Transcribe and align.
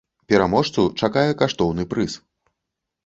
Пераможцу 0.31 0.85
чакае 1.01 1.27
каштоўны 1.41 1.87
прыз. 1.93 2.11